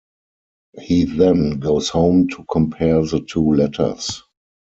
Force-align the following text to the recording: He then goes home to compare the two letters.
He 0.81 1.03
then 1.03 1.59
goes 1.59 1.89
home 1.89 2.27
to 2.29 2.43
compare 2.51 3.05
the 3.05 3.19
two 3.21 3.53
letters. 3.53 4.23